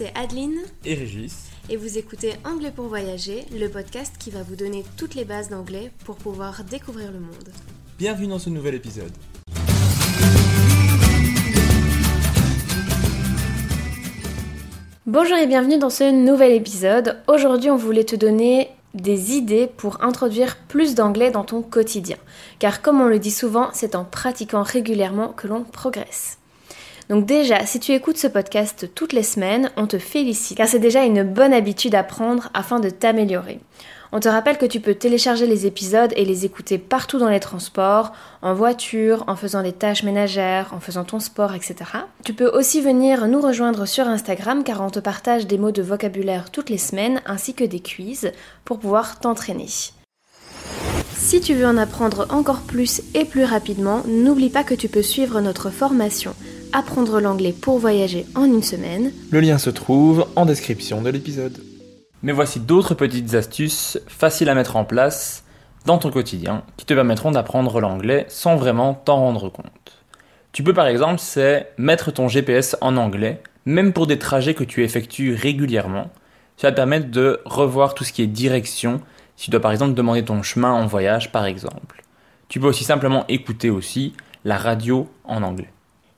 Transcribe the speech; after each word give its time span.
c'est 0.00 0.16
Adeline 0.16 0.56
et 0.86 0.94
Régis. 0.94 1.50
et 1.68 1.76
vous 1.76 1.98
écoutez 1.98 2.32
Anglais 2.46 2.72
pour 2.74 2.86
voyager, 2.86 3.44
le 3.52 3.68
podcast 3.68 4.14
qui 4.18 4.30
va 4.30 4.42
vous 4.42 4.56
donner 4.56 4.82
toutes 4.96 5.14
les 5.14 5.26
bases 5.26 5.50
d'anglais 5.50 5.90
pour 6.06 6.16
pouvoir 6.16 6.64
découvrir 6.64 7.12
le 7.12 7.20
monde. 7.20 7.50
Bienvenue 7.98 8.28
dans 8.28 8.38
ce 8.38 8.48
nouvel 8.48 8.76
épisode. 8.76 9.12
Bonjour 15.04 15.36
et 15.36 15.46
bienvenue 15.46 15.76
dans 15.76 15.90
ce 15.90 16.10
nouvel 16.10 16.52
épisode. 16.52 17.18
Aujourd'hui, 17.26 17.68
on 17.68 17.76
voulait 17.76 18.04
te 18.04 18.16
donner 18.16 18.70
des 18.94 19.32
idées 19.34 19.66
pour 19.66 20.02
introduire 20.02 20.56
plus 20.56 20.94
d'anglais 20.94 21.30
dans 21.30 21.44
ton 21.44 21.60
quotidien. 21.60 22.16
Car 22.58 22.80
comme 22.80 23.02
on 23.02 23.06
le 23.06 23.18
dit 23.18 23.30
souvent, 23.30 23.68
c'est 23.74 23.94
en 23.94 24.04
pratiquant 24.04 24.62
régulièrement 24.62 25.28
que 25.28 25.46
l'on 25.46 25.62
progresse. 25.62 26.39
Donc 27.10 27.26
déjà, 27.26 27.66
si 27.66 27.80
tu 27.80 27.90
écoutes 27.90 28.18
ce 28.18 28.28
podcast 28.28 28.88
toutes 28.94 29.12
les 29.12 29.24
semaines, 29.24 29.72
on 29.76 29.88
te 29.88 29.98
félicite, 29.98 30.56
car 30.56 30.68
c'est 30.68 30.78
déjà 30.78 31.02
une 31.02 31.24
bonne 31.24 31.52
habitude 31.52 31.96
à 31.96 32.04
prendre 32.04 32.50
afin 32.54 32.78
de 32.78 32.88
t'améliorer. 32.88 33.58
On 34.12 34.20
te 34.20 34.28
rappelle 34.28 34.58
que 34.58 34.66
tu 34.66 34.78
peux 34.78 34.94
télécharger 34.94 35.48
les 35.48 35.66
épisodes 35.66 36.12
et 36.14 36.24
les 36.24 36.44
écouter 36.44 36.78
partout 36.78 37.18
dans 37.18 37.28
les 37.28 37.40
transports, 37.40 38.12
en 38.42 38.54
voiture, 38.54 39.24
en 39.26 39.34
faisant 39.34 39.64
des 39.64 39.72
tâches 39.72 40.04
ménagères, 40.04 40.72
en 40.72 40.78
faisant 40.78 41.02
ton 41.02 41.18
sport, 41.18 41.52
etc. 41.52 41.74
Tu 42.24 42.32
peux 42.32 42.48
aussi 42.48 42.80
venir 42.80 43.26
nous 43.26 43.40
rejoindre 43.40 43.86
sur 43.86 44.06
Instagram 44.06 44.62
car 44.62 44.80
on 44.80 44.90
te 44.90 45.00
partage 45.00 45.48
des 45.48 45.58
mots 45.58 45.72
de 45.72 45.82
vocabulaire 45.82 46.52
toutes 46.52 46.70
les 46.70 46.78
semaines 46.78 47.22
ainsi 47.26 47.54
que 47.54 47.64
des 47.64 47.80
quiz 47.80 48.30
pour 48.64 48.78
pouvoir 48.78 49.18
t'entraîner. 49.18 49.66
Si 51.16 51.40
tu 51.40 51.54
veux 51.54 51.66
en 51.66 51.76
apprendre 51.76 52.28
encore 52.30 52.60
plus 52.60 53.02
et 53.14 53.24
plus 53.24 53.44
rapidement, 53.44 54.02
n'oublie 54.06 54.48
pas 54.48 54.62
que 54.62 54.74
tu 54.74 54.88
peux 54.88 55.02
suivre 55.02 55.40
notre 55.40 55.70
formation 55.70 56.34
Apprendre 56.72 57.20
l'anglais 57.20 57.52
pour 57.52 57.78
voyager 57.78 58.26
en 58.36 58.44
une 58.44 58.62
semaine. 58.62 59.12
Le 59.32 59.40
lien 59.40 59.58
se 59.58 59.70
trouve 59.70 60.26
en 60.36 60.46
description 60.46 61.02
de 61.02 61.10
l'épisode. 61.10 61.58
Mais 62.22 62.30
voici 62.30 62.60
d'autres 62.60 62.94
petites 62.94 63.34
astuces 63.34 63.98
faciles 64.06 64.48
à 64.48 64.54
mettre 64.54 64.76
en 64.76 64.84
place 64.84 65.42
dans 65.84 65.98
ton 65.98 66.10
quotidien 66.10 66.62
qui 66.76 66.86
te 66.86 66.94
permettront 66.94 67.32
d'apprendre 67.32 67.80
l'anglais 67.80 68.24
sans 68.28 68.54
vraiment 68.54 68.94
t'en 68.94 69.16
rendre 69.16 69.48
compte. 69.48 70.04
Tu 70.52 70.62
peux 70.62 70.72
par 70.72 70.86
exemple, 70.86 71.18
c'est 71.18 71.72
mettre 71.76 72.12
ton 72.12 72.28
GPS 72.28 72.76
en 72.80 72.96
anglais, 72.96 73.42
même 73.64 73.92
pour 73.92 74.06
des 74.06 74.18
trajets 74.18 74.54
que 74.54 74.64
tu 74.64 74.84
effectues 74.84 75.34
régulièrement. 75.34 76.10
Ça 76.56 76.68
va 76.68 76.72
te 76.72 76.76
permettre 76.76 77.10
de 77.10 77.40
revoir 77.46 77.94
tout 77.94 78.04
ce 78.04 78.12
qui 78.12 78.22
est 78.22 78.28
direction, 78.28 79.00
si 79.34 79.46
tu 79.46 79.50
dois 79.50 79.60
par 79.60 79.72
exemple 79.72 79.94
demander 79.94 80.24
ton 80.24 80.42
chemin 80.42 80.72
en 80.72 80.86
voyage 80.86 81.32
par 81.32 81.46
exemple. 81.46 82.04
Tu 82.48 82.60
peux 82.60 82.68
aussi 82.68 82.84
simplement 82.84 83.24
écouter 83.28 83.70
aussi 83.70 84.14
la 84.44 84.56
radio 84.56 85.08
en 85.24 85.42
anglais. 85.42 85.72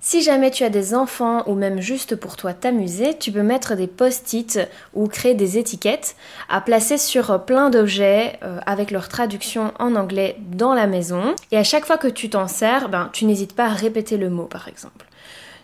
Si 0.04 0.20
jamais 0.20 0.50
tu 0.50 0.64
as 0.64 0.68
des 0.68 0.96
enfants 0.96 1.44
ou 1.46 1.54
même 1.54 1.80
juste 1.80 2.16
pour 2.16 2.34
toi 2.34 2.54
t'amuser, 2.54 3.16
tu 3.16 3.30
peux 3.30 3.44
mettre 3.44 3.76
des 3.76 3.86
post-it 3.86 4.58
ou 4.94 5.06
créer 5.06 5.34
des 5.34 5.58
étiquettes 5.58 6.16
à 6.48 6.60
placer 6.60 6.98
sur 6.98 7.44
plein 7.44 7.70
d'objets 7.70 8.36
euh, 8.42 8.58
avec 8.66 8.90
leur 8.90 9.08
traduction 9.08 9.72
en 9.78 9.94
anglais 9.94 10.36
dans 10.40 10.74
la 10.74 10.88
maison. 10.88 11.36
Et 11.52 11.56
à 11.56 11.62
chaque 11.62 11.86
fois 11.86 11.98
que 11.98 12.08
tu 12.08 12.28
t'en 12.28 12.48
sers, 12.48 12.88
ben, 12.88 13.10
tu 13.12 13.26
n'hésites 13.26 13.54
pas 13.54 13.66
à 13.66 13.74
répéter 13.74 14.16
le 14.16 14.28
mot 14.28 14.46
par 14.46 14.66
exemple. 14.66 15.06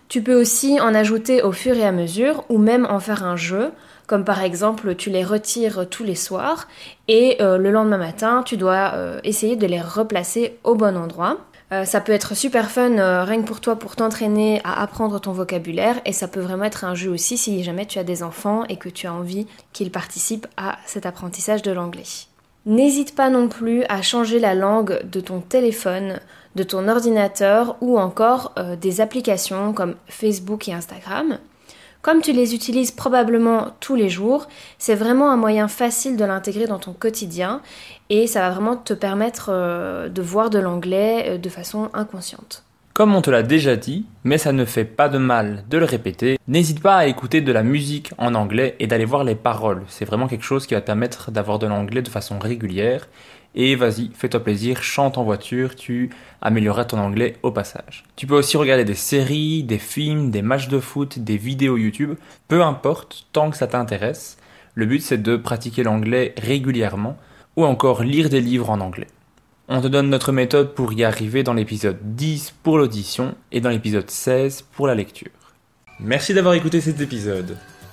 Tu 0.07 0.23
peux 0.23 0.41
aussi 0.41 0.81
en 0.81 0.95
ajouter 0.95 1.43
au 1.43 1.51
fur 1.51 1.77
et 1.77 1.85
à 1.85 1.91
mesure 1.91 2.45
ou 2.49 2.59
même 2.59 2.87
en 2.89 3.01
faire 3.01 3.25
un 3.25 3.35
jeu, 3.35 3.73
comme 4.07 4.25
par 4.25 4.45
exemple 4.45 4.95
tu 4.95 5.11
les 5.11 5.25
retires 5.25 5.89
tous 5.91 6.05
les 6.05 6.15
soirs 6.15 6.69
et 7.09 7.43
euh, 7.43 7.59
le 7.59 7.73
lendemain 7.73 7.99
matin 7.99 8.45
tu 8.47 8.57
dois 8.57 8.93
euh, 8.95 9.19
essayer 9.25 9.57
de 9.57 9.67
les 9.67 9.81
replacer 9.81 10.61
au 10.63 10.77
bon 10.77 10.97
endroit. 10.97 11.39
Euh, 11.71 11.85
ça 11.85 12.01
peut 12.01 12.13
être 12.13 12.35
super 12.35 12.71
fun 12.71 12.97
euh, 12.97 13.25
rien 13.25 13.43
que 13.43 13.47
pour 13.47 13.61
toi 13.61 13.77
pour 13.77 13.95
t'entraîner 13.95 14.63
à 14.65 14.81
apprendre 14.81 15.21
ton 15.21 15.33
vocabulaire 15.33 16.01
et 16.07 16.15
ça 16.15 16.27
peut 16.27 16.41
vraiment 16.41 16.65
être 16.65 16.85
un 16.85 16.95
jeu 16.95 17.11
aussi 17.11 17.37
si 17.37 17.63
jamais 17.63 17.85
tu 17.85 17.99
as 17.99 18.05
des 18.05 18.23
enfants 18.23 18.65
et 18.71 18.77
que 18.77 18.89
tu 18.89 19.07
as 19.07 19.13
envie 19.13 19.47
qu'ils 19.75 19.91
participent 19.91 20.47
à 20.57 20.79
cet 20.87 21.05
apprentissage 21.05 21.61
de 21.61 21.71
l'anglais. 21.71 22.05
N'hésite 22.65 23.15
pas 23.15 23.29
non 23.29 23.49
plus 23.49 23.85
à 23.91 24.01
changer 24.01 24.39
la 24.39 24.55
langue 24.55 25.01
de 25.11 25.21
ton 25.21 25.41
téléphone, 25.41 26.21
de 26.55 26.63
ton 26.63 26.89
ordinateur 26.89 27.77
ou 27.83 27.99
encore 27.99 28.53
euh, 28.59 28.75
des 28.75 29.03
applications 29.03 29.75
comme 29.75 29.95
Facebook 30.07 30.69
et 30.69 30.73
Instagram. 30.73 31.39
Comme 32.01 32.23
tu 32.23 32.33
les 32.33 32.55
utilises 32.55 32.93
probablement 32.93 33.73
tous 33.81 33.97
les 33.97 34.09
jours, 34.09 34.47
c'est 34.79 34.95
vraiment 34.95 35.31
un 35.31 35.37
moyen 35.37 35.67
facile 35.67 36.17
de 36.17 36.25
l'intégrer 36.25 36.67
dans 36.67 36.79
ton 36.79 36.93
quotidien 36.93 37.61
et 38.09 38.27
ça 38.27 38.41
va 38.41 38.51
vraiment 38.51 38.77
te 38.77 38.95
permettre 38.95 39.51
euh, 39.51 40.09
de 40.09 40.23
voir 40.23 40.49
de 40.49 40.61
l'anglais 40.61 41.25
euh, 41.27 41.39
de 41.39 41.49
façon 41.49 41.91
inconsciente. 41.95 42.63
Comme 42.95 43.15
on 43.15 43.23
te 43.23 43.31
l'a 43.31 43.43
déjà 43.43 43.77
dit, 43.77 44.07
mais 44.25 44.39
ça 44.39 44.53
ne 44.53 44.65
fait 44.65 44.85
pas 44.85 45.09
de 45.09 45.19
mal 45.19 45.65
de 45.71 45.79
le 45.79 45.85
répéter, 45.85 46.39
n'hésite 46.49 46.81
pas 46.81 46.97
à 46.97 47.07
écouter 47.07 47.41
de 47.41 47.53
la 47.53 47.63
musique 47.63 48.13
en 48.19 48.35
anglais 48.35 48.75
et 48.81 48.89
d'aller 48.89 49.05
voir 49.05 49.23
les 49.23 49.37
paroles. 49.37 49.85
C'est 49.87 50.05
vraiment 50.05 50.27
quelque 50.27 50.45
chose 50.45 50.67
qui 50.67 50.75
va 50.75 50.81
te 50.81 50.87
permettre 50.87 51.31
d'avoir 51.31 51.61
de 51.61 51.67
l'anglais 51.67 52.03
de 52.03 52.09
façon 52.09 52.41
régulière. 52.41 53.07
Et 53.55 53.75
vas-y, 53.75 54.11
fais-toi 54.15 54.45
plaisir, 54.45 54.83
chante 54.83 55.19
en 55.19 55.25
voiture, 55.25 55.75
tu 55.75 56.11
amélioreras 56.43 56.85
ton 56.85 56.99
anglais 56.99 57.37
au 57.43 57.51
passage. 57.51 58.05
Tu 58.15 58.27
peux 58.27 58.37
aussi 58.37 58.57
regarder 58.57 58.85
des 58.85 58.95
séries, 58.95 59.63
des 59.63 59.79
films, 59.79 60.31
des 60.31 60.43
matchs 60.43 60.69
de 60.69 60.81
foot, 60.81 61.19
des 61.19 61.37
vidéos 61.37 61.77
YouTube, 61.77 62.15
peu 62.47 62.63
importe, 62.63 63.27
tant 63.33 63.51
que 63.51 63.57
ça 63.57 63.67
t'intéresse. 63.67 64.39
Le 64.75 64.87
but 64.87 65.01
c'est 65.01 65.23
de 65.23 65.37
pratiquer 65.37 65.83
l'anglais 65.83 66.35
régulièrement 66.37 67.17
ou 67.57 67.65
encore 67.65 68.03
lire 68.05 68.29
des 68.29 68.41
livres 68.41 68.71
en 68.71 68.81
anglais. 68.81 69.09
On 69.69 69.81
te 69.81 69.89
donne 69.89 70.09
notre 70.09 70.33
méthode 70.33 70.75
pour 70.75 70.93
y 70.93 71.05
arriver 71.05 71.43
dans 71.43 71.53
l'épisode 71.53 71.99
10 72.03 72.55
pour 72.63 72.79
l'audition 72.79 73.35
et 73.53 73.61
dans 73.61 73.71
l'épisode 73.71 74.09
16 74.09 74.63
pour 74.73 74.87
la 74.87 74.95
lecture. 74.95 75.31
Merci 76.01 76.33
d'avoir 76.33 76.55
écouté 76.55 76.81
cet 76.81 77.01
épisode. 77.01 77.57